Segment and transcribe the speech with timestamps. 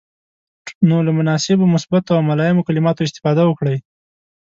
[0.87, 3.77] نو له مناسبو، مثبتو او ملایمو کلماتو استفاده وکړئ.